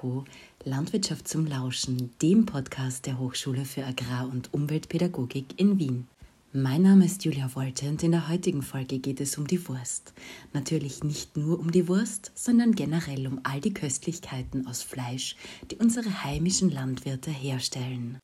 [0.00, 0.24] Co.
[0.64, 6.06] Landwirtschaft zum Lauschen, dem Podcast der Hochschule für Agrar- und Umweltpädagogik in Wien.
[6.52, 10.12] Mein Name ist Julia Wolte und in der heutigen Folge geht es um die Wurst.
[10.52, 15.34] Natürlich nicht nur um die Wurst, sondern generell um all die Köstlichkeiten aus Fleisch,
[15.70, 18.18] die unsere heimischen Landwirte herstellen.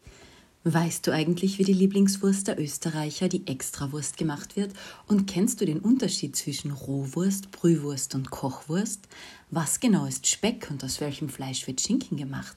[0.65, 4.73] Weißt du eigentlich, wie die Lieblingswurst der Österreicher, die Extrawurst, gemacht wird?
[5.09, 9.09] Und kennst du den Unterschied zwischen Rohwurst, Brühwurst und Kochwurst?
[9.51, 12.57] Was genau ist Speck und aus welchem Fleisch wird Schinken gemacht?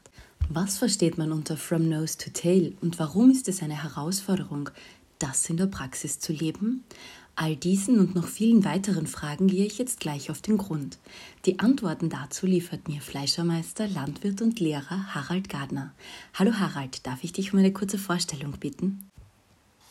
[0.49, 4.69] Was versteht man unter From Nose to Tail und warum ist es eine Herausforderung,
[5.17, 6.83] das in der Praxis zu leben?
[7.37, 10.99] All diesen und noch vielen weiteren Fragen gehe ich jetzt gleich auf den Grund.
[11.43, 15.91] Die Antworten dazu liefert mir Fleischermeister, Landwirt und Lehrer Harald Gardner.
[16.33, 19.11] Hallo Harald, darf ich dich um eine kurze Vorstellung bitten?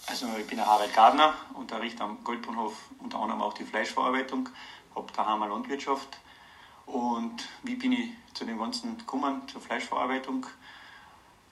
[0.06, 4.48] Also ich bin Harald Gardner, unterrichte am Goldbrunhof unter anderem auch die Fleischverarbeitung,
[4.94, 6.18] habe daheim eine Landwirtschaft.
[6.86, 10.46] Und wie bin ich zu dem Ganzen gekommen, zur Fleischverarbeitung?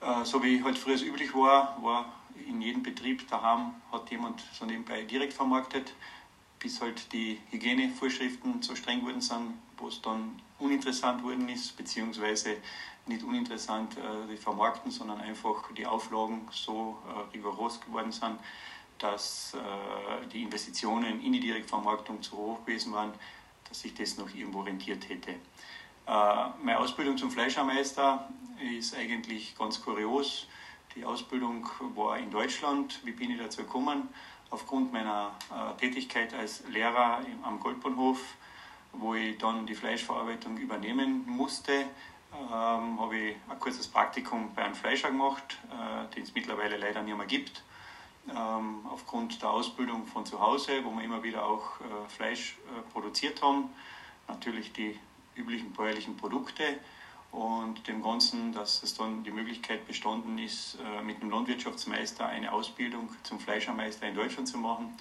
[0.01, 4.65] Äh, so wie halt früher üblich war, war in jedem Betrieb daheim hat jemand so
[4.65, 5.93] nebenbei direkt vermarktet,
[6.59, 12.57] bis halt die Hygienevorschriften so streng geworden sind, wo es dann uninteressant geworden ist, beziehungsweise
[13.05, 18.39] nicht uninteressant äh, die Vermarkten, sondern einfach die Auflagen so äh, rigoros geworden sind,
[18.97, 23.11] dass äh, die Investitionen in die Direktvermarktung zu hoch gewesen waren,
[23.67, 25.31] dass sich das noch irgendwo rentiert hätte.
[25.31, 25.35] Äh,
[26.63, 28.29] meine Ausbildung zum Fleischermeister
[28.77, 30.47] ist eigentlich ganz kurios.
[30.95, 32.99] Die Ausbildung war in Deutschland.
[33.03, 34.09] Wie bin ich dazu gekommen?
[34.51, 38.19] Aufgrund meiner äh, Tätigkeit als Lehrer am Goldbahnhof,
[38.91, 44.75] wo ich dann die Fleischverarbeitung übernehmen musste, ähm, habe ich ein kurzes Praktikum bei einem
[44.75, 47.63] Fleischer gemacht, äh, den es mittlerweile leider nicht mehr gibt.
[48.29, 52.91] Ähm, aufgrund der Ausbildung von zu Hause, wo wir immer wieder auch äh, Fleisch äh,
[52.91, 53.69] produziert haben.
[54.27, 54.99] Natürlich die
[55.35, 56.63] üblichen bäuerlichen Produkte
[57.33, 62.53] und dem Ganzen, dass es dann die Möglichkeit bestanden ist, äh, mit dem Landwirtschaftsmeister eine
[62.53, 64.95] Ausbildung zum Fleischermeister in Deutschland zu machen,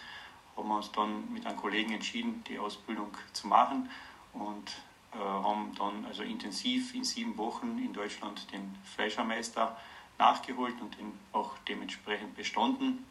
[0.56, 3.90] haben wir uns dann mit einem Kollegen entschieden, die Ausbildung zu machen
[4.32, 4.70] und
[5.12, 9.76] äh, haben dann also intensiv in sieben Wochen in Deutschland den Fleischermeister
[10.18, 13.04] nachgeholt und den auch dementsprechend bestanden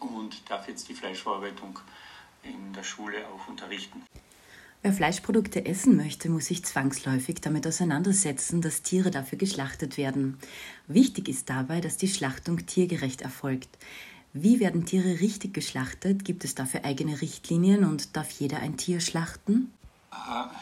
[0.00, 1.78] und darf jetzt die Fleischverarbeitung
[2.42, 4.04] in der Schule auch unterrichten.
[4.82, 10.38] Wer Fleischprodukte essen möchte, muss sich zwangsläufig damit auseinandersetzen, dass Tiere dafür geschlachtet werden.
[10.86, 13.68] Wichtig ist dabei, dass die Schlachtung tiergerecht erfolgt.
[14.32, 16.24] Wie werden Tiere richtig geschlachtet?
[16.24, 19.70] Gibt es dafür eigene Richtlinien und darf jeder ein Tier schlachten?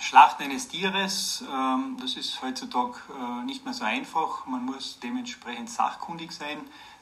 [0.00, 4.46] Schlachten eines Tieres, ähm, das ist heutzutage äh, nicht mehr so einfach.
[4.46, 6.58] Man muss dementsprechend sachkundig sein.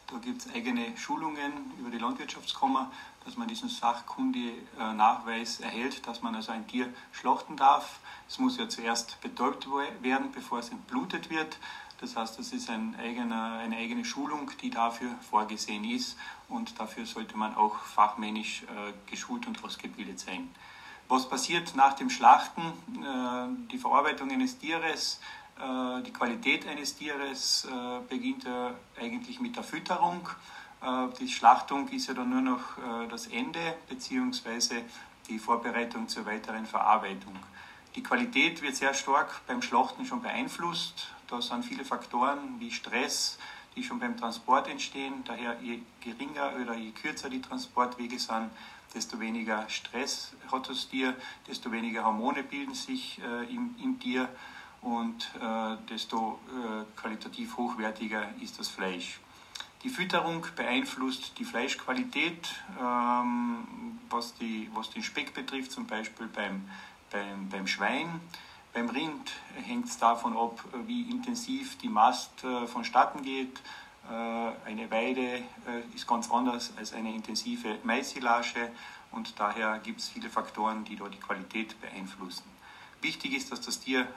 [0.06, 2.91] Da gibt es eigene Schulungen über die Landwirtschaftskammer,
[3.26, 7.98] dass man diesen Sachkunde-Nachweis erhält, dass man also ein Tier schlachten darf.
[8.28, 9.66] Es muss ja zuerst betäubt
[10.00, 11.59] werden, bevor es entblutet wird.
[12.00, 16.16] Das heißt, das ist ein eigener, eine eigene Schulung, die dafür vorgesehen ist
[16.48, 20.50] und dafür sollte man auch fachmännisch äh, geschult und ausgebildet sein.
[21.09, 22.62] Was passiert nach dem Schlachten?
[22.62, 25.20] Äh, die Verarbeitung eines Tieres
[25.59, 30.28] äh, die Qualität eines Tieres äh, beginnt ja eigentlich mit der Fütterung.
[30.82, 32.62] Äh, die Schlachtung ist ja dann nur noch
[33.09, 34.82] das Ende bzw.
[35.28, 37.37] die Vorbereitung zur weiteren Verarbeitung.
[37.94, 41.09] Die Qualität wird sehr stark beim Schlachten schon beeinflusst.
[41.28, 43.38] Da sind viele Faktoren wie Stress,
[43.75, 45.25] die schon beim Transport entstehen.
[45.25, 48.50] Daher je geringer oder je kürzer die Transportwege sind,
[48.94, 51.16] desto weniger Stress hat das Tier,
[51.47, 53.19] desto weniger Hormone bilden sich
[53.50, 54.28] im, im Tier
[54.86, 59.19] und äh, desto äh, qualitativ hochwertiger ist das Fleisch.
[59.86, 62.48] Die Fütterung beeinflusst die Fleischqualität,
[62.82, 66.68] ähm, was, die, was den Speck betrifft, zum Beispiel beim,
[67.12, 68.21] beim, beim Schwein.
[68.74, 73.62] Beim Rind hängt es davon ab, wie intensiv die Mast äh, vonstatten geht.
[74.10, 78.72] Äh, eine Weide äh, ist ganz anders als eine intensive Maissilage
[79.12, 82.42] und daher gibt es viele Faktoren, die da die Qualität beeinflussen.
[83.03, 84.09] Wichtig ist, dass das Tier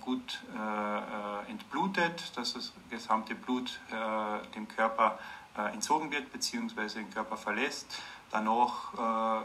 [0.00, 3.80] gut äh, äh, entblutet, dass das gesamte Blut
[4.54, 5.18] dem Körper
[5.72, 7.00] entzogen wird bzw.
[7.00, 8.00] den Körper verlässt.
[8.30, 9.44] Danach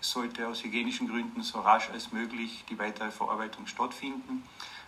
[0.00, 4.42] sollte aus hygienischen Gründen so rasch als möglich die weitere Verarbeitung stattfinden.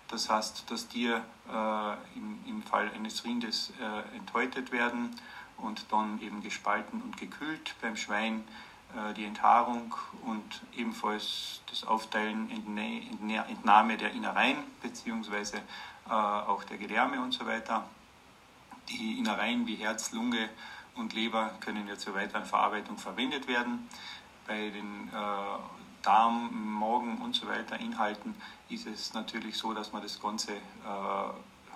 [0.08, 5.14] Das heißt, das Tier äh, im, im, Fall eines Rindes äh, enthäutet werden
[5.58, 7.74] und dann eben gespalten und gekühlt.
[7.82, 8.42] Beim Schwein äh,
[9.16, 9.94] die Enthaarung
[10.24, 15.58] und ebenfalls das Aufteilen, Entnahme der Innereien beziehungsweise
[16.08, 17.84] äh, auch der Gedärme und so weiter.
[18.88, 20.48] Die Innereien wie Herz, Lunge
[20.94, 23.88] und Leber können ja zur weiteren Verarbeitung verwendet werden.
[24.46, 28.34] Bei den, äh, Darm, Magen und so weiter Inhalten
[28.68, 30.58] ist es natürlich so, dass man das Ganze äh,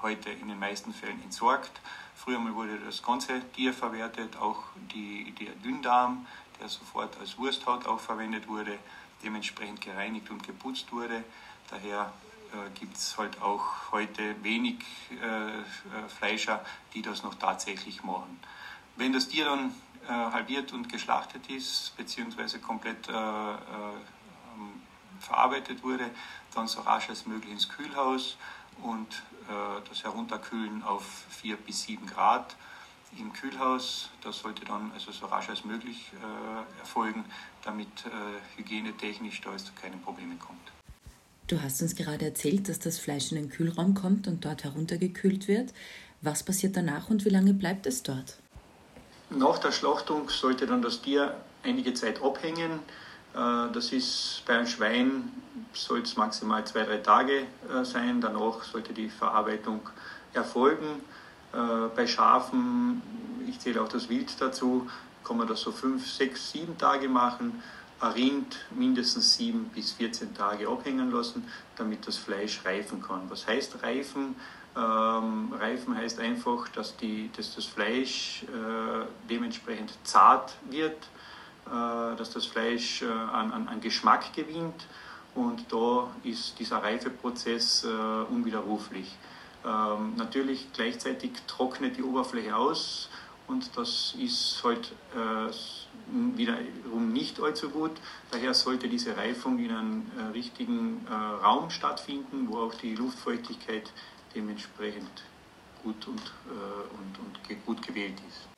[0.00, 1.80] heute in den meisten Fällen entsorgt.
[2.14, 4.62] Früher mal wurde das ganze Tier verwertet, auch
[4.94, 6.26] die, der Dünndarm,
[6.62, 8.78] der sofort als Wursthaut auch verwendet wurde,
[9.22, 11.24] dementsprechend gereinigt und geputzt wurde.
[11.70, 12.12] Daher
[12.52, 14.78] äh, gibt es halt auch heute wenig
[15.10, 16.64] äh, Fleischer,
[16.94, 18.40] die das noch tatsächlich machen.
[18.96, 19.74] Wenn das Tier dann
[20.06, 23.56] äh, halbiert und geschlachtet ist, beziehungsweise komplett äh, äh,
[25.20, 26.10] verarbeitet wurde,
[26.54, 28.36] dann so rasch als möglich ins Kühlhaus
[28.82, 32.54] und äh, das Herunterkühlen auf 4 bis 7 Grad
[33.18, 34.10] im Kühlhaus.
[34.22, 37.24] Das sollte dann also so rasch als möglich äh, erfolgen,
[37.64, 40.60] damit äh, hygienetechnisch da es zu keinen Problemen kommt.
[41.46, 45.48] Du hast uns gerade erzählt, dass das Fleisch in den Kühlraum kommt und dort heruntergekühlt
[45.48, 45.72] wird.
[46.22, 48.38] Was passiert danach und wie lange bleibt es dort?
[49.30, 52.80] Nach der Schlachtung sollte dann das Tier einige Zeit abhängen.
[53.34, 55.32] Äh, das ist bei einem Schwein
[55.72, 58.20] soll es maximal zwei, drei Tage äh, sein.
[58.20, 59.80] Danach sollte die Verarbeitung
[60.32, 61.02] erfolgen.
[61.52, 63.02] Äh, bei Schafen,
[63.46, 64.88] ich zähle auch das Wild dazu,
[65.24, 67.62] kann man das so fünf, sechs, sieben Tage machen.
[68.00, 71.44] Ein Rind mindestens sieben bis 14 Tage abhängen lassen,
[71.76, 73.22] damit das Fleisch reifen kann.
[73.28, 74.34] Was heißt reifen?
[74.74, 80.96] Ähm, reifen heißt einfach, dass, die, dass das Fleisch äh, dementsprechend zart wird,
[81.66, 84.86] äh, dass das Fleisch äh, an, an, an, Geschmack gewinnt
[85.34, 87.88] und da ist dieser Reifeprozess äh,
[88.32, 89.14] unwiderruflich.
[89.64, 93.08] Ähm, natürlich gleichzeitig trocknet die Oberfläche aus
[93.46, 95.52] und das ist halt äh,
[96.36, 97.92] wiederum nicht allzu gut.
[98.30, 103.92] Daher sollte diese Reifung in einem äh, richtigen äh, Raum stattfinden, wo auch die Luftfeuchtigkeit
[104.34, 105.22] dementsprechend
[105.82, 106.60] gut und, äh,
[106.96, 108.48] und, und gut gewählt ist.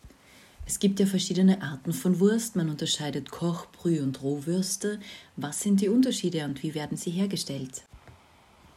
[0.67, 2.57] Es gibt ja verschiedene Arten von Wurst.
[2.57, 4.99] Man unterscheidet Koch-, Brüh- und Rohwürste.
[5.37, 7.83] Was sind die Unterschiede und wie werden sie hergestellt?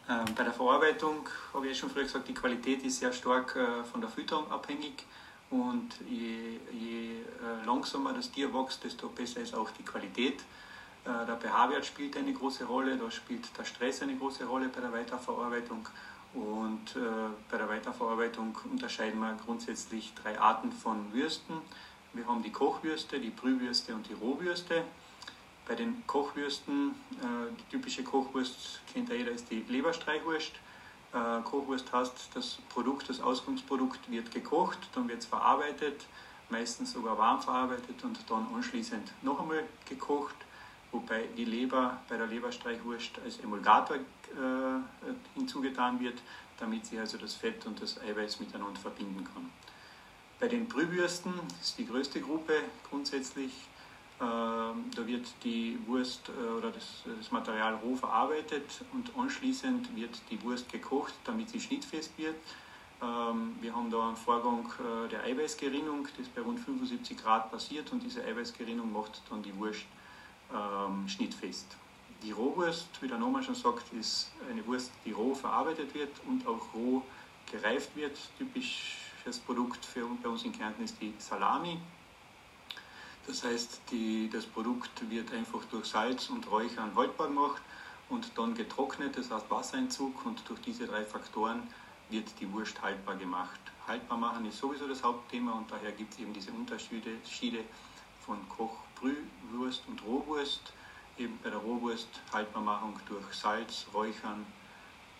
[0.09, 3.83] Ähm, bei der Verarbeitung habe ich schon früher gesagt, die Qualität ist sehr stark äh,
[3.83, 5.05] von der Fütterung abhängig.
[5.49, 10.41] Und je, je äh, langsamer das Tier wächst, desto besser ist auch die Qualität.
[11.05, 14.81] Äh, der pH-Wert spielt eine große Rolle, da spielt der Stress eine große Rolle bei
[14.81, 15.87] der Weiterverarbeitung.
[16.33, 16.99] Und äh,
[17.49, 21.57] bei der Weiterverarbeitung unterscheiden wir grundsätzlich drei Arten von Würsten.
[22.13, 24.83] Wir haben die Kochwürste, die Brühwürste und die Rohwürste.
[25.67, 30.53] Bei den Kochwürsten, äh, die typische Kochwurst kennt ja jeder, ist die Leberstreichwurst.
[31.13, 36.05] Äh, Kochwurst heißt, das Produkt, das Ausgangsprodukt wird gekocht, dann wird es verarbeitet,
[36.49, 40.35] meistens sogar warm verarbeitet und dann anschließend noch einmal gekocht
[40.91, 43.99] wobei die Leber bei der Leberstreichwurst als Emulgator äh,
[45.35, 46.19] hinzugetan wird,
[46.59, 49.51] damit sie also das Fett und das Eiweiß miteinander verbinden kann.
[50.39, 52.53] Bei den Brühwürsten ist die größte Gruppe
[52.89, 53.51] grundsätzlich.
[54.19, 60.19] Äh, da wird die Wurst äh, oder das, das, Material roh verarbeitet und anschließend wird
[60.31, 62.35] die Wurst gekocht, damit sie schnittfest wird.
[62.99, 67.91] Ähm, wir haben da einen Vorgang äh, der Eiweißgerinnung, das bei rund 75 Grad passiert
[67.91, 69.85] und diese Eiweißgerinnung macht dann die Wurst
[70.51, 71.77] ähm, schnittfest.
[72.23, 76.47] Die Rohwurst, wie der Name schon sagt, ist eine Wurst, die roh verarbeitet wird und
[76.47, 77.03] auch roh
[77.51, 78.17] gereift wird.
[78.39, 81.77] Typisches Produkt für, bei uns in Kärnten ist die Salami.
[83.27, 87.61] Das heißt, die, das Produkt wird einfach durch Salz und Räuchern haltbar gemacht
[88.09, 91.63] und dann getrocknet, das heißt Wassereinzug und durch diese drei Faktoren
[92.09, 93.59] wird die Wurst haltbar gemacht.
[93.85, 97.65] Haltbar machen ist sowieso das Hauptthema und daher gibt es eben diese Unterschiede
[98.25, 100.73] von Koch, Brühwurst und Rohwurst.
[101.17, 104.45] Eben bei der Rohwurst Haltbarmachung durch Salz, Räuchern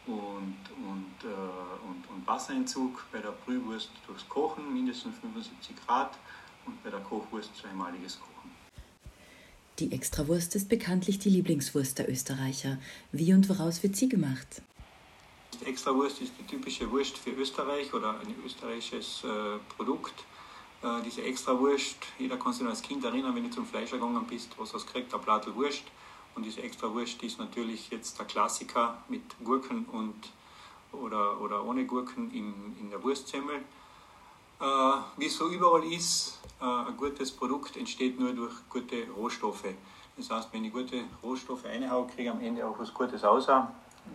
[0.05, 3.05] und, und, äh, und, und Wassereinzug.
[3.11, 6.17] Bei der Brühwurst durchs Kochen mindestens 75 Grad
[6.67, 8.51] und bei der Kochwurst zweimaliges Kochen.
[9.79, 12.77] Die Extrawurst ist bekanntlich die Lieblingswurst der Österreicher.
[13.12, 14.62] Wie und woraus wird sie gemacht?
[15.59, 19.27] Die Extrawurst ist die typische Wurst für Österreich oder ein österreichisches äh,
[19.75, 20.13] Produkt.
[20.83, 23.97] Äh, diese extra Wurst, jeder kann sich noch als Kind erinnern, wenn du zum Fleischer
[23.97, 25.83] gegangen bist, was hast du gekriegt, ein Blattl Wurst.
[26.36, 30.15] Und diese extra Wurst ist natürlich jetzt der Klassiker mit Gurken und
[30.91, 33.62] oder, oder ohne Gurken in, in der Wurstsemmel.
[34.59, 34.65] Äh,
[35.17, 39.65] wie es so überall ist, äh, ein gutes Produkt entsteht nur durch gute Rohstoffe.
[40.15, 43.47] Das heißt, wenn ich gute Rohstoffe einhaue, kriege ich am Ende auch was Gutes raus.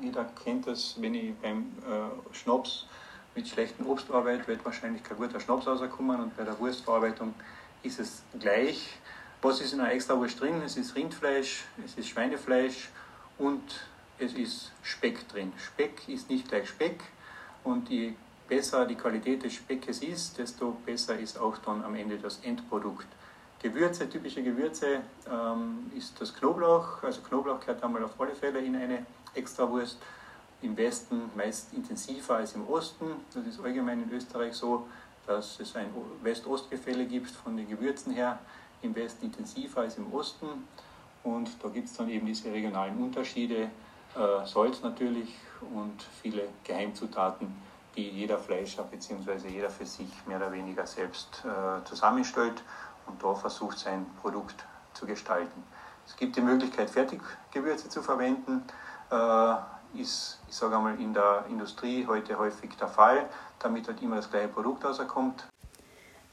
[0.01, 2.87] Jeder kennt das, wenn ich beim äh, Schnaps
[3.37, 7.35] mit schlechten Obstarbeit wird wahrscheinlich kein guter Schnaps rauskommen und bei der Wurstverarbeitung
[7.83, 8.89] ist es gleich.
[9.43, 10.61] Was ist in einer Extrawurst drin?
[10.65, 12.91] Es ist Rindfleisch, es ist Schweinefleisch
[13.39, 13.63] und
[14.19, 15.53] es ist Speck drin.
[15.57, 17.03] Speck ist nicht gleich Speck
[17.65, 18.15] und je
[18.53, 23.07] besser die Qualität des Speckes ist, desto besser ist auch dann am Ende das Endprodukt.
[23.63, 27.03] Gewürze, typische Gewürze ähm, ist das Knoblauch.
[27.03, 29.97] Also Knoblauch gehört einmal auf alle Fälle in eine Extrawurst.
[30.61, 33.07] Im Westen meist intensiver als im Osten.
[33.33, 34.87] Das ist allgemein in Österreich so,
[35.27, 35.87] dass es ein
[36.23, 38.39] West-Ost-Gefälle gibt von den Gewürzen her.
[38.83, 40.69] Im Westen intensiver als im Osten.
[41.25, 43.71] Und da gibt es dann eben diese regionalen Unterschiede.
[44.15, 45.37] Äh, Salz natürlich
[45.75, 49.49] und viele Geheimzutaten, die jeder Fleischer bzw.
[49.49, 52.63] jeder für sich mehr oder weniger selbst äh, zusammenstellt
[53.07, 55.63] und da versucht sein Produkt zu gestalten.
[56.07, 58.63] Es gibt die Möglichkeit, Fertiggewürze zu verwenden.
[59.11, 64.17] Äh, ist, ich sage einmal, in der Industrie heute häufig der Fall, damit halt immer
[64.17, 65.47] das gleiche Produkt rauskommt.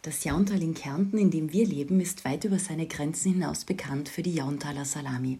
[0.01, 4.07] Das Jauntal in Kärnten, in dem wir leben, ist weit über seine Grenzen hinaus bekannt
[4.07, 5.39] für die Jauntaler Salami.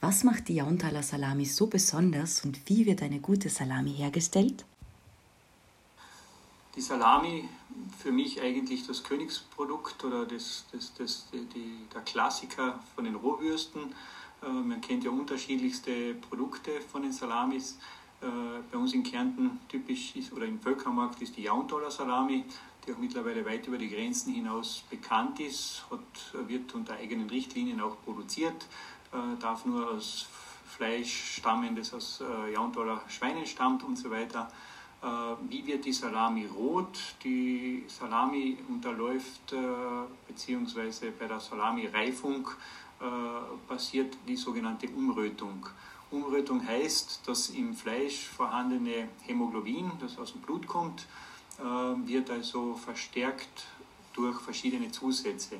[0.00, 4.64] Was macht die Jauntaler Salami so besonders und wie wird eine gute Salami hergestellt?
[6.76, 7.48] Die Salami
[7.98, 13.94] für mich eigentlich das Königsprodukt oder das, das, das, die, der Klassiker von den Rohwürsten.
[14.42, 17.78] Äh, man kennt ja unterschiedlichste Produkte von den Salamis.
[18.20, 18.26] Äh,
[18.70, 22.44] bei uns in Kärnten typisch ist, oder im Völkermarkt ist die Jauntaler Salami,
[22.86, 27.80] die auch mittlerweile weit über die Grenzen hinaus bekannt ist, hat, wird unter eigenen Richtlinien
[27.80, 28.66] auch produziert,
[29.12, 30.26] äh, darf nur aus
[30.66, 34.50] Fleisch stammen, das aus Jauntaler Schweinen stammt und so weiter.
[35.48, 36.98] Wie wird die Salami rot?
[37.22, 39.54] Die Salami unterläuft,
[40.26, 42.48] beziehungsweise bei der Salami-Reifung
[43.68, 45.66] passiert die sogenannte Umrötung.
[46.10, 51.06] Umrötung heißt, dass im Fleisch vorhandene Hämoglobin, das aus dem Blut kommt,
[51.58, 53.66] äh, wird also verstärkt
[54.12, 55.56] durch verschiedene Zusätze.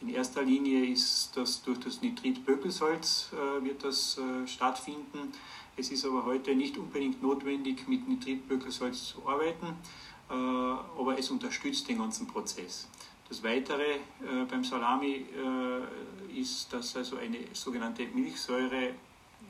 [0.00, 5.32] In erster Linie ist das durch das Nitritbökelsalz äh, wird das äh, stattfinden.
[5.76, 9.76] Es ist aber heute nicht unbedingt notwendig, mit Nitritbökelsalz zu arbeiten,
[10.28, 12.88] aber es unterstützt den ganzen Prozess.
[13.28, 13.98] Das Weitere
[14.48, 15.26] beim Salami
[16.36, 18.94] ist, dass also eine sogenannte Milchsäure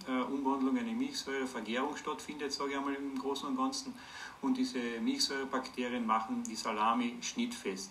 [0.06, 3.94] äh, Umwandlung, eine Milchsäurevergärung stattfindet, sage ich einmal im Großen und Ganzen.
[4.42, 7.90] Und diese Milchsäurebakterien machen die Salami schnittfest.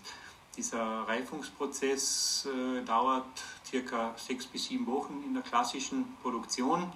[0.56, 3.26] Dieser Reifungsprozess äh, dauert
[3.66, 6.92] circa sechs bis sieben Wochen in der klassischen Produktion.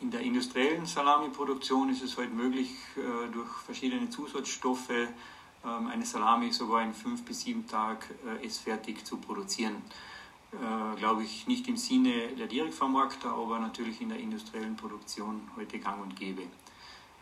[0.00, 6.04] In der industriellen Salamiproduktion ist es heute halt möglich, äh, durch verschiedene Zusatzstoffe ähm, eine
[6.04, 9.82] Salami sogar in fünf bis sieben Tagen äh, essfertig zu produzieren
[10.54, 15.78] äh, glaube ich, nicht im Sinne der Direktvermarkter, aber natürlich in der industriellen Produktion heute
[15.78, 16.42] gang und gäbe.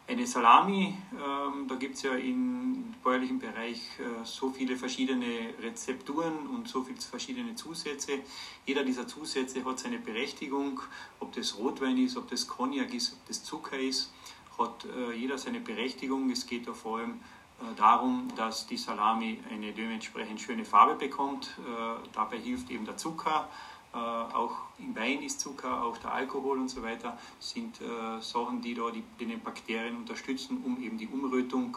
[0.09, 6.49] Eine Salami, ähm, da gibt es ja im bäuerlichen Bereich äh, so viele verschiedene Rezepturen
[6.49, 8.18] und so viele verschiedene Zusätze.
[8.66, 10.80] Jeder dieser Zusätze hat seine Berechtigung,
[11.21, 14.12] ob das Rotwein ist, ob das Cognac ist, ob das Zucker ist,
[14.59, 16.30] hat äh, jeder seine Berechtigung.
[16.30, 17.21] Es geht da vor allem
[17.61, 21.56] äh, darum, dass die Salami eine dementsprechend schöne Farbe bekommt.
[21.61, 23.49] Äh, dabei hilft eben der Zucker.
[23.93, 27.81] Äh, auch im Wein ist Zucker, auch der Alkohol und so weiter sind
[28.21, 31.77] Sachen, die da die, den Bakterien unterstützen, um eben die Umrötung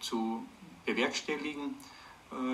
[0.00, 0.44] zu
[0.84, 1.74] bewerkstelligen.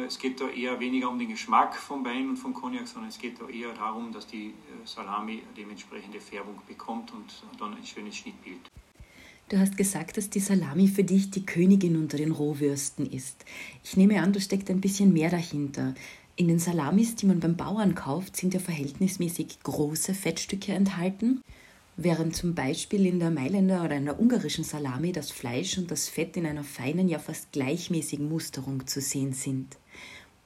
[0.07, 3.19] Es geht da eher weniger um den Geschmack vom Wein und vom Cognac, sondern es
[3.19, 8.61] geht da eher darum, dass die Salami dementsprechende Färbung bekommt und dann ein schönes Schnittbild.
[9.51, 13.45] Du hast gesagt, dass die Salami für dich die Königin unter den Rohwürsten ist.
[13.83, 15.95] Ich nehme an, da steckt ein bisschen mehr dahinter.
[16.40, 21.42] In den Salamis, die man beim Bauern kauft, sind ja verhältnismäßig große Fettstücke enthalten,
[21.99, 26.09] während zum Beispiel in der Mailänder oder in der ungarischen Salami das Fleisch und das
[26.09, 29.76] Fett in einer feinen, ja fast gleichmäßigen Musterung zu sehen sind.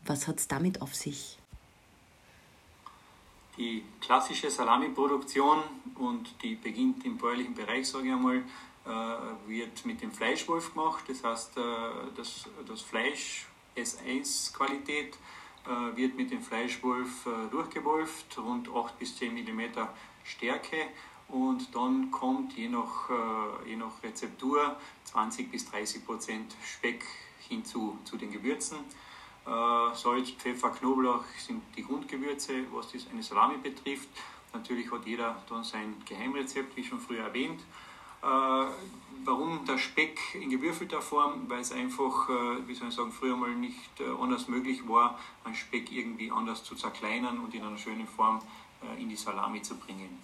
[0.04, 1.38] Was hat es damit auf sich?
[3.56, 5.62] Die klassische Salamiproduktion
[5.94, 8.38] und die beginnt im bäuerlichen Bereich, sage ich einmal,
[8.84, 11.04] äh, wird mit dem Fleischwolf gemacht.
[11.06, 11.60] Das heißt, äh,
[12.16, 13.46] das, das Fleisch
[13.76, 15.16] S1-Qualität
[15.66, 19.60] äh, wird mit dem Fleischwolf durchgewolft, rund 8 bis 10 mm
[20.24, 20.76] Stärke.
[21.28, 23.08] Und dann kommt je nach,
[23.66, 27.02] je nach Rezeptur 20 bis 30 Prozent Speck
[27.48, 28.76] hinzu zu den Gewürzen.
[29.44, 34.08] Salz, Pfeffer, Knoblauch sind die Grundgewürze, was das eine Salami betrifft.
[34.52, 37.60] Natürlich hat jeder dann sein Geheimrezept, wie schon früher erwähnt.
[39.24, 41.48] Äh, warum der Speck in gewürfelter Form?
[41.48, 45.18] Weil es einfach, äh, wie soll ich sagen, früher mal nicht äh, anders möglich war,
[45.44, 48.40] einen Speck irgendwie anders zu zerkleinern und in einer schönen Form
[48.98, 50.18] in die Salami zu bringen.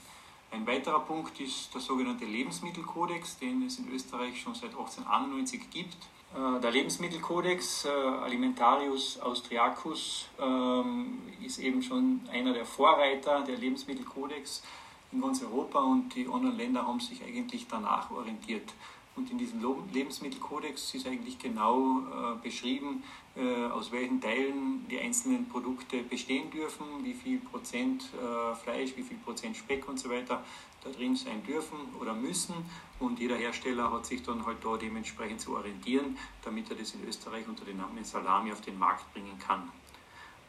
[0.50, 5.96] Ein weiterer Punkt ist der sogenannte Lebensmittelkodex, den es in Österreich schon seit 1891 gibt.
[6.34, 14.62] Der Lebensmittelkodex Alimentarius Austriacus ähm, ist eben schon einer der Vorreiter der Lebensmittelkodex
[15.12, 18.72] in ganz Europa und die anderen Länder haben sich eigentlich danach orientiert.
[19.16, 19.60] Und in diesem
[19.92, 23.02] Lebensmittelkodex ist eigentlich genau äh, beschrieben,
[23.36, 29.02] äh, aus welchen Teilen die einzelnen Produkte bestehen dürfen, wie viel Prozent äh, Fleisch, wie
[29.02, 30.42] viel Prozent Speck und so weiter
[30.82, 32.54] da drin sein dürfen oder müssen.
[32.98, 37.06] Und jeder Hersteller hat sich dann halt da dementsprechend zu orientieren, damit er das in
[37.06, 39.70] Österreich unter dem Namen Salami auf den Markt bringen kann.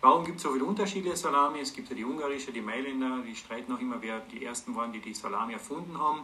[0.02, 1.60] Warum gibt es so viele Unterschiede Salami?
[1.60, 4.92] Es gibt ja die ungarische, die Mailänder, die streiten auch immer, wer die ersten waren,
[4.92, 6.24] die die Salami erfunden haben.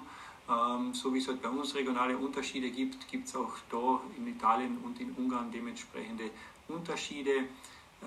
[0.49, 4.27] Ähm, so wie es halt bei uns regionale Unterschiede gibt, gibt es auch da in
[4.27, 6.31] Italien und in Ungarn dementsprechende
[6.67, 7.31] Unterschiede.
[8.01, 8.05] Äh,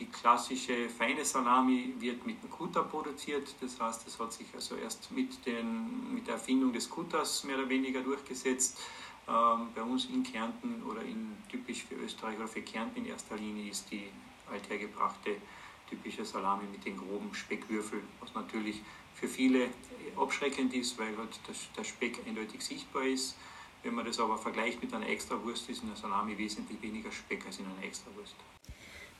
[0.00, 4.74] die klassische feine Salami wird mit dem Kutter produziert, das heißt, es hat sich also
[4.74, 8.80] erst mit, den, mit der Erfindung des Kutters mehr oder weniger durchgesetzt.
[9.28, 13.36] Ähm, bei uns in Kärnten oder in, typisch für Österreich oder für Kärnten in erster
[13.36, 14.08] Linie ist die
[14.50, 15.36] althergebrachte
[15.88, 18.80] typische Salami mit den groben Speckwürfeln, was natürlich
[19.14, 19.68] für viele
[20.16, 21.38] abschreckend ist, weil halt
[21.76, 23.36] der Speck eindeutig sichtbar ist.
[23.82, 27.44] Wenn man das aber vergleicht mit einer Extrawurst, ist in der Salami wesentlich weniger Speck
[27.46, 28.34] als in einer Extrawurst.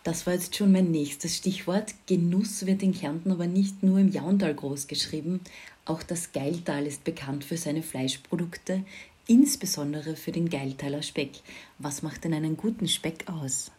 [0.03, 1.95] Das war jetzt schon mein nächstes Stichwort.
[2.07, 5.41] Genuss wird in Kärnten aber nicht nur im Jauntal groß geschrieben.
[5.85, 8.85] Auch das Geiltal ist bekannt für seine Fleischprodukte,
[9.27, 11.33] insbesondere für den Geiltaler Speck.
[11.79, 13.73] Was macht denn einen guten Speck aus?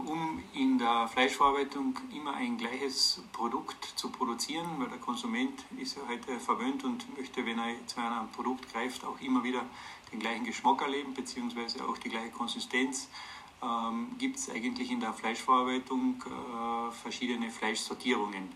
[0.00, 6.02] Um in der Fleischverarbeitung immer ein gleiches Produkt zu produzieren, weil der Konsument ist ja
[6.08, 9.64] heute verwöhnt und möchte, wenn er zu einem Produkt greift, auch immer wieder
[10.12, 13.08] den gleichen Geschmack erleben, beziehungsweise auch die gleiche Konsistenz,
[13.62, 18.50] ähm, gibt es eigentlich in der Fleischverarbeitung äh, verschiedene Fleischsortierungen.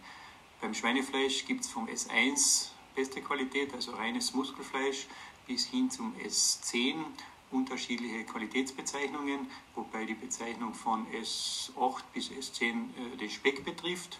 [0.61, 5.07] Beim Schweinefleisch gibt es vom S1 beste Qualität, also reines Muskelfleisch,
[5.47, 7.05] bis hin zum S10
[7.57, 14.19] unterschiedliche Qualitätsbezeichnungen, wobei die Bezeichnung von S8 bis S10 äh, den Speck betrifft.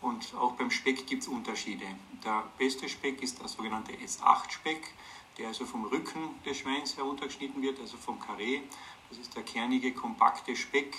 [0.00, 1.86] Und auch beim Speck gibt es Unterschiede.
[2.24, 4.92] Der beste Speck ist der sogenannte S8-Speck,
[5.38, 8.60] der also vom Rücken des Schweins heruntergeschnitten wird, also vom Karree.
[9.08, 10.94] Das ist der kernige, kompakte Speck,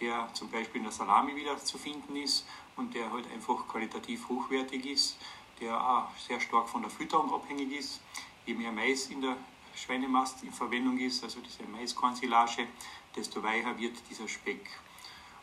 [0.00, 4.28] der zum Beispiel in der Salami wieder zu finden ist und der halt einfach qualitativ
[4.28, 5.18] hochwertig ist,
[5.60, 8.00] der auch sehr stark von der Fütterung abhängig ist.
[8.46, 9.36] Je mehr Mais in der
[9.78, 12.66] Schweinemast in Verwendung ist, also diese Maiskornsilage,
[13.14, 14.68] desto weicher wird dieser Speck.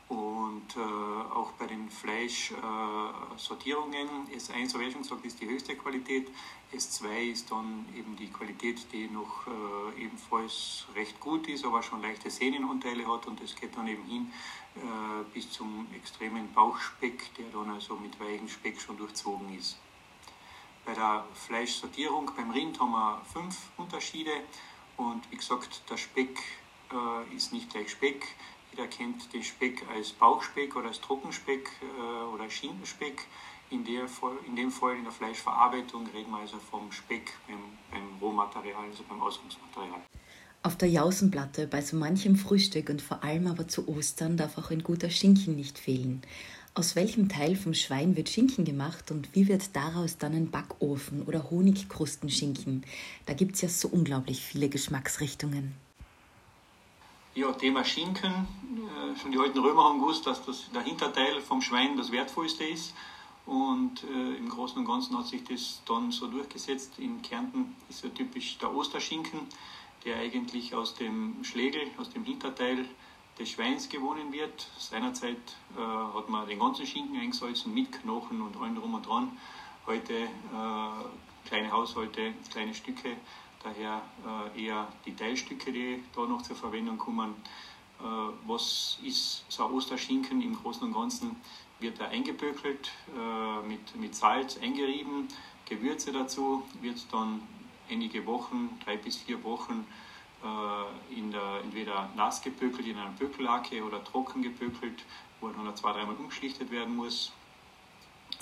[0.07, 6.27] Und äh, auch bei den Fleischsortierungen, äh, S1, habe ist die höchste Qualität.
[6.71, 12.03] S2 ist dann eben die Qualität, die noch äh, ebenfalls recht gut ist, aber schon
[12.03, 13.25] leichte Sehnenanteile hat.
[13.25, 14.31] Und das geht dann eben hin
[14.75, 19.79] äh, bis zum extremen Bauchspeck, der dann also mit weichem Speck schon durchzogen ist.
[20.85, 24.31] Bei der Fleischsortierung beim Rind haben wir fünf Unterschiede
[24.97, 26.39] und wie gesagt, der Speck
[26.91, 28.27] äh, ist nicht gleich Speck.
[28.71, 33.25] Jeder kennt den Speck als Bauchspeck oder als Trockenspeck äh, oder Schinkenspeck.
[33.71, 34.05] In, der,
[34.45, 37.57] in dem Fall in der Fleischverarbeitung reden wir also vom Speck beim,
[37.89, 40.01] beim Rohmaterial, also beim Ausgangsmaterial.
[40.61, 44.69] Auf der Jausenplatte bei so manchem Frühstück und vor allem aber zu Ostern darf auch
[44.69, 46.21] ein guter Schinken nicht fehlen.
[46.77, 51.23] Aus welchem Teil vom Schwein wird Schinken gemacht und wie wird daraus dann ein Backofen
[51.23, 52.83] oder Honigkrustenschinken?
[53.25, 55.73] Da gibt es ja so unglaublich viele Geschmacksrichtungen.
[57.33, 58.29] Ja, Thema Schinken.
[58.29, 62.65] Äh, schon die alten Römer haben gewusst, dass das, der Hinterteil vom Schwein das wertvollste
[62.65, 62.93] ist.
[63.45, 66.99] Und äh, im Großen und Ganzen hat sich das dann so durchgesetzt.
[66.99, 69.39] In Kärnten ist ja typisch der Osterschinken,
[70.03, 72.85] der eigentlich aus dem Schlegel, aus dem Hinterteil
[73.37, 74.67] des Schweins gewonnen wird.
[74.77, 75.37] Seinerzeit
[75.75, 79.37] äh, hat man den ganzen Schinken eingesalzen mit Knochen und allem drum und dran.
[79.85, 83.17] Heute äh, kleine Haushalte, kleine Stücke,
[83.63, 84.01] daher
[84.55, 87.35] äh, eher die Teilstücke, die da noch zur Verwendung kommen.
[87.99, 88.03] Äh,
[88.47, 91.35] was ist so ein Osterschinken im Großen und Ganzen?
[91.79, 95.27] Wird er eingeböckelt, äh, mit, mit Salz eingerieben,
[95.65, 97.41] Gewürze dazu, wird dann
[97.89, 99.85] einige Wochen, drei bis vier Wochen,
[101.09, 105.03] in der, entweder nass geböckelt in einer Böckellacke oder trocken geböckelt,
[105.41, 107.31] wo dann zwei, dreimal umschlichtet werden muss.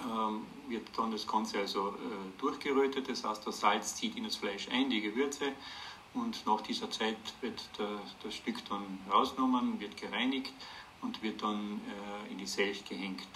[0.02, 4.36] Ähm, wird dann das Ganze also äh, durchgerötet, das heißt, das Salz zieht in das
[4.36, 5.54] Fleisch ein, die Gewürze,
[6.13, 10.54] und nach dieser Zeit wird der, das Stück dann rausgenommen, wird gereinigt
[11.02, 11.82] und wird dann
[12.28, 13.28] äh, in die Selch gehängt.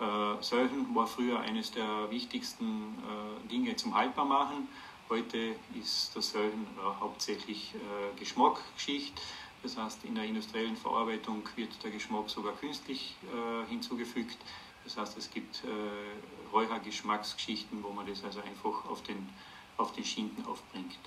[0.00, 4.68] Äh, Sölchen war früher eines der wichtigsten äh, Dinge zum Haltbarmachen.
[5.08, 6.66] Heute ist das Säulen
[6.98, 9.22] hauptsächlich äh, Geschmacksgeschichte.
[9.62, 14.36] Das heißt, in der industriellen Verarbeitung wird der Geschmack sogar künstlich äh, hinzugefügt.
[14.82, 19.28] Das heißt, es gibt äh, Räuchergeschmacksgeschichten, wo man das also einfach auf den,
[19.76, 20.98] auf den Schinken aufbringt.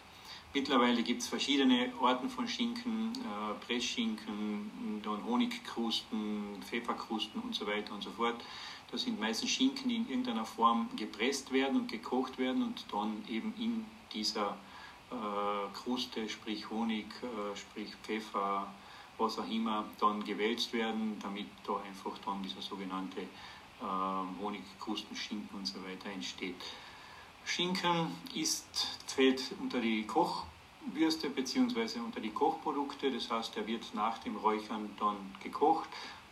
[0.54, 7.94] Mittlerweile gibt es verschiedene Arten von Schinken, äh, Pressschinken, dann Honigkrusten, Pfefferkrusten und so weiter
[7.94, 8.42] und so fort.
[8.92, 13.24] Das sind meistens Schinken, die in irgendeiner Form gepresst werden und gekocht werden und dann
[13.30, 14.58] eben in dieser
[15.12, 18.68] äh, Kruste, sprich Honig, äh, sprich Pfeffer,
[19.18, 25.66] was auch immer, dann gewälzt werden, damit da einfach dann dieser sogenannte äh, Honigkrustenschinken und
[25.66, 26.56] so weiter entsteht.
[27.46, 32.00] Schinken ist, fällt unter die Kochwürste bzw.
[32.00, 35.90] unter die Kochprodukte, das heißt, er wird nach dem Räuchern dann gekocht,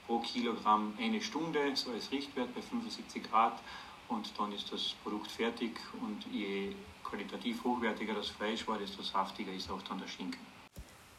[0.07, 3.61] pro Kilogramm eine Stunde, so als Richtwert bei 75 Grad
[4.07, 9.51] und dann ist das Produkt fertig und je qualitativ hochwertiger das Fleisch war, desto saftiger
[9.53, 10.39] ist auch dann der Schinken.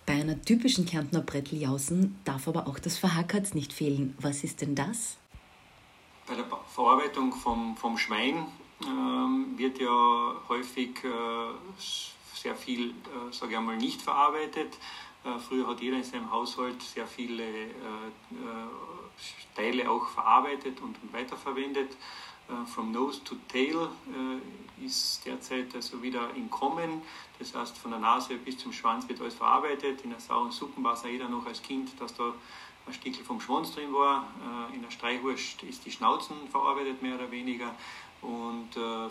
[0.07, 4.16] Bei einer typischen Kärntner Bretteljausen darf aber auch das Verhackerts nicht fehlen.
[4.20, 5.18] Was ist denn das?
[6.27, 8.46] Bei der Verarbeitung vom, vom Schwein
[8.83, 11.09] ähm, wird ja häufig äh,
[12.35, 14.79] sehr viel, äh, sage ich einmal, nicht verarbeitet.
[15.24, 17.72] Äh, früher hat jeder in seinem Haushalt sehr viele äh, äh,
[19.54, 21.96] Teile auch verarbeitet und, weiterverwendet.
[22.74, 23.90] From Nose to Tail
[24.83, 27.02] ist derzeit also wieder im Kommen.
[27.38, 30.00] Das heißt, von der Nase bis zum Schwanz wird alles verarbeitet.
[30.02, 32.33] In der sauren Suppen weiß jeder noch als Kind, dass da
[32.87, 34.28] ein Stückchen vom Schwanz drin war.
[34.72, 37.74] In der Streichwurst ist die Schnauzen verarbeitet, mehr oder weniger.
[38.22, 38.70] Und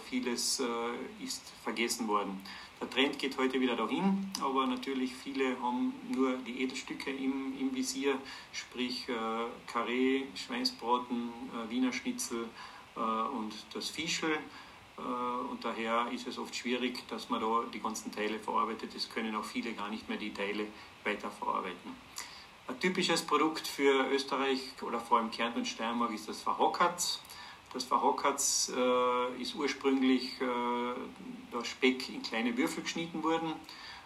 [0.10, 0.64] vieles
[1.24, 2.42] ist vergessen worden.
[2.80, 7.74] Der Trend geht heute wieder dahin, aber natürlich viele haben nur die Edelstücke im, im
[7.74, 8.20] Visier,
[8.54, 9.14] sprich äh,
[9.66, 12.48] Karree, Schweinsbraten, äh, Wiener Schnitzel
[12.96, 14.32] äh, und das Fischl.
[14.98, 18.94] Äh, und daher ist es oft schwierig, dass man da die ganzen Teile verarbeitet.
[18.96, 20.68] Es können auch viele gar nicht mehr die Teile
[21.04, 21.96] weiterverarbeiten.
[22.68, 27.22] Ein typisches Produkt für Österreich oder vor allem Kärnten und Steiermark ist das Verhockertz.
[27.74, 30.46] Das Verhockertz äh, ist ursprünglich äh,
[31.54, 33.52] der Speck in kleine Würfel geschnitten worden,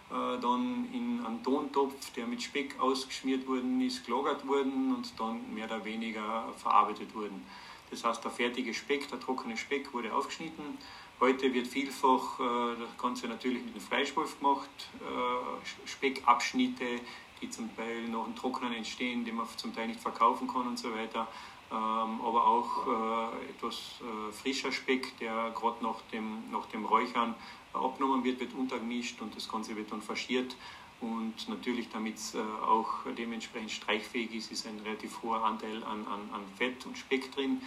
[0.10, 5.54] äh, dann in einen Tontopf, der mit Speck ausgeschmiert worden ist, gelagert worden und dann
[5.54, 7.46] mehr oder weniger verarbeitet worden.
[7.92, 10.78] Das heißt, der fertige Speck, der trockene Speck wurde aufgeschnitten.
[11.20, 14.70] Heute wird vielfach äh, das Ganze natürlich mit dem Fleischwolf gemacht,
[15.02, 17.00] äh, Speckabschnitte,
[17.42, 20.80] die zum Teil noch im Trocknen entstehen, die man zum Teil nicht verkaufen kann und
[20.80, 21.28] so weiter.
[21.72, 27.34] Ähm, aber auch äh, etwas äh, frischer Speck, der gerade nach dem, nach dem Räuchern
[27.72, 30.58] abgenommen wird, wird untergemischt und das Ganze wird dann faschiert.
[31.00, 36.06] Und natürlich, damit es äh, auch dementsprechend streichfähig ist, ist ein relativ hoher Anteil an,
[36.08, 37.62] an, an Fett und Speck drin.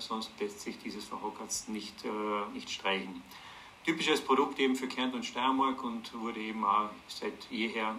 [0.00, 2.04] sonst lässt sich dieses Verhockerts nicht,
[2.52, 3.22] nicht streichen.
[3.84, 7.94] Typisches Produkt eben für Kärnten und Steiermark und wurde eben auch seit jeher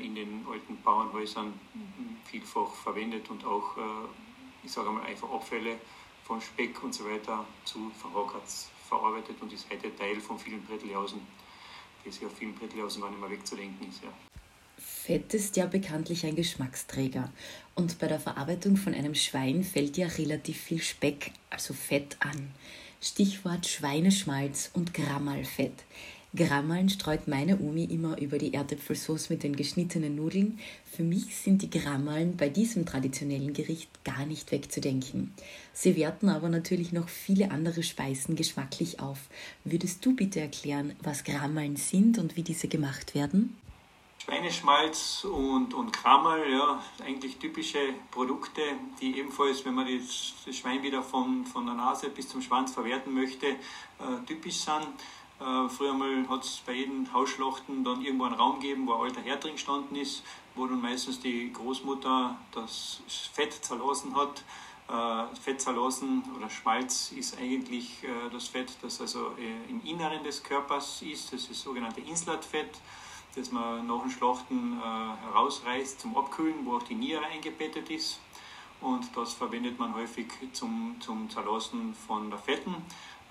[0.00, 1.52] in den alten Bauernhäusern
[2.24, 3.76] vielfach verwendet und auch
[4.62, 5.76] ich sage mal einfach Abfälle
[6.24, 11.20] von Speck und so weiter zu Verhockerts verarbeitet und ist heute Teil von vielen Bretteljausen,
[12.04, 14.02] das ja vielen Bretteljausen gar nicht mehr wegzudenken ist.
[14.02, 14.10] Ja.
[14.78, 17.32] Fett ist ja bekanntlich ein Geschmacksträger
[17.74, 22.52] und bei der Verarbeitung von einem Schwein fällt ja relativ viel Speck, also Fett an.
[23.00, 25.84] Stichwort Schweineschmalz und Grammalfett.
[26.34, 30.58] Grammaln streut meine Omi immer über die Erdäpfelsauce mit den geschnittenen Nudeln.
[30.90, 35.34] Für mich sind die Grammaln bei diesem traditionellen Gericht gar nicht wegzudenken.
[35.74, 39.18] Sie werten aber natürlich noch viele andere Speisen geschmacklich auf.
[39.64, 43.54] Würdest du bitte erklären, was Grammaln sind und wie diese gemacht werden?
[44.24, 47.78] Schweineschmalz und, und Krammerl, ja, eigentlich typische
[48.10, 48.62] Produkte,
[49.00, 52.72] die ebenfalls, wenn man das, das Schwein wieder von, von der Nase bis zum Schwanz
[52.72, 53.56] verwerten möchte, äh,
[54.26, 54.86] typisch sind.
[55.40, 59.02] Äh, früher mal hat es bei jedem Hausschlachten dann irgendwo einen Raum gegeben, wo ein
[59.02, 60.22] alter Herd drin gestanden ist,
[60.54, 63.00] wo dann meistens die Großmutter das
[63.32, 64.44] Fett zerlassen hat.
[64.88, 70.22] Äh, Fett zerlassen oder Schmalz ist eigentlich äh, das Fett, das also äh, im Inneren
[70.22, 71.32] des Körpers ist.
[71.32, 72.78] Das ist das sogenannte Inslatfett,
[73.34, 78.20] das man nach dem Schlachten äh, herausreißt zum Abkühlen, wo auch die Niere eingebettet ist.
[78.82, 82.74] Und das verwendet man häufig zum, zum Zerlassen von der Fetten.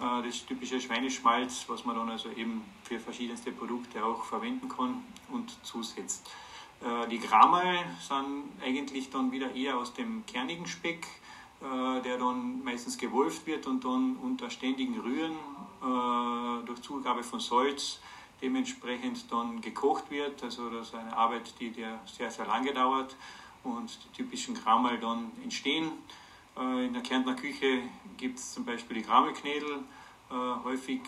[0.02, 5.04] Äh, das typische Schweineschmalz, was man dann also eben für verschiedenste Produkte auch verwenden kann
[5.30, 6.30] und zusetzt.
[6.82, 11.06] Äh, die Gramal sind eigentlich dann wieder eher aus dem kernigen Speck,
[11.62, 15.36] äh, der dann meistens gewolft wird und dann unter ständigen Rühren
[16.68, 18.00] durch Zugabe von Salz
[18.40, 20.44] dementsprechend dann gekocht wird.
[20.44, 21.74] Also das ist eine Arbeit, die
[22.06, 23.16] sehr, sehr lange dauert
[23.64, 25.92] und die typischen Gramal dann entstehen.
[26.58, 27.84] Äh, in der Kärntner Küche
[28.18, 29.80] gibt es zum Beispiel die Gramelknädel.
[30.30, 30.34] Äh,
[30.64, 31.02] häufig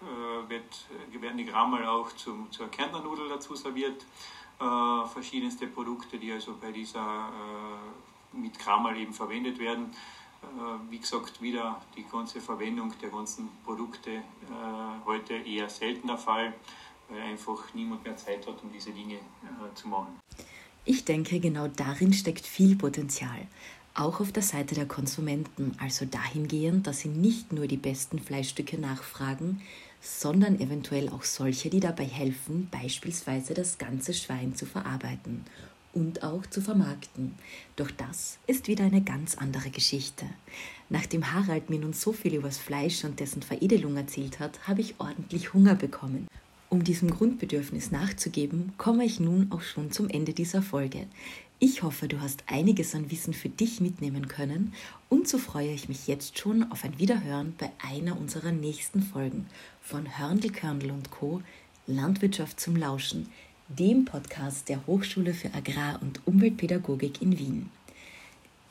[0.00, 0.86] äh, wird,
[1.20, 4.04] werden die Gramel auch zum, zur Kärntner Nudel dazu serviert.
[5.12, 7.28] verschiedenste Produkte, die also bei dieser
[8.32, 9.90] mit Gramel eben verwendet werden.
[10.88, 14.22] Wie gesagt, wieder die ganze Verwendung der ganzen Produkte
[15.04, 16.54] heute eher selten der Fall,
[17.08, 19.18] weil einfach niemand mehr Zeit hat, um diese Dinge
[19.74, 20.20] zu machen.
[20.84, 23.48] Ich denke, genau darin steckt viel Potenzial.
[23.94, 28.78] Auch auf der Seite der Konsumenten, also dahingehend, dass sie nicht nur die besten Fleischstücke
[28.78, 29.60] nachfragen,
[30.00, 35.44] sondern eventuell auch solche, die dabei helfen, beispielsweise das ganze Schwein zu verarbeiten.
[35.94, 37.34] und auch zu vermarkten.
[37.76, 40.26] Doch das ist wieder eine ganz andere Geschichte.
[40.88, 44.94] Nachdem Harald mir nun so viel übers Fleisch und dessen Veredelung erzählt hat, habe ich
[44.98, 46.28] ordentlich Hunger bekommen.
[46.70, 51.06] Um diesem Grundbedürfnis nachzugeben, komme ich nun auch schon zum Ende dieser Folge.
[51.64, 54.72] Ich hoffe, du hast einiges an Wissen für dich mitnehmen können
[55.08, 59.46] und so freue ich mich jetzt schon auf ein Wiederhören bei einer unserer nächsten Folgen
[59.80, 61.40] von Hörndl Körndl und Co.
[61.86, 63.28] Landwirtschaft zum Lauschen
[63.68, 67.70] dem Podcast der Hochschule für Agrar- und Umweltpädagogik in Wien.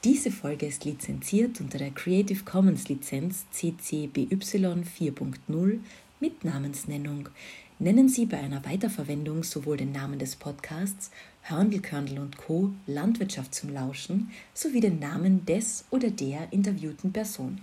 [0.04, 5.80] Diese Folge ist lizenziert unter der Creative Commons Lizenz CC BY 4.0
[6.19, 7.30] mit Namensnennung.
[7.82, 11.10] Nennen Sie bei einer Weiterverwendung sowohl den Namen des Podcasts
[11.41, 11.82] Hörndl,
[12.20, 12.70] und Co.
[12.86, 17.60] Landwirtschaft zum Lauschen sowie den Namen des oder der interviewten Person.